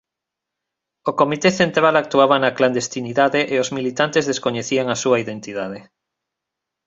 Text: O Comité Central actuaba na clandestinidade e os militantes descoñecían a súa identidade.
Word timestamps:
O 1.09 1.11
Comité 1.21 1.49
Central 1.61 1.95
actuaba 1.97 2.35
na 2.39 2.55
clandestinidade 2.57 3.41
e 3.53 3.55
os 3.63 3.69
militantes 3.77 4.27
descoñecían 4.31 4.87
a 4.89 4.95
súa 5.03 5.17
identidade. 5.23 5.79